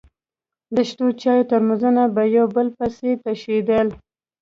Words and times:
د 0.75 0.77
شنو 0.89 1.07
چايو 1.21 1.47
ترموزونه 1.49 2.03
به 2.15 2.23
يو 2.35 2.45
په 2.47 2.51
بل 2.55 2.67
پسې 2.77 3.11
تشېدل. 3.23 3.87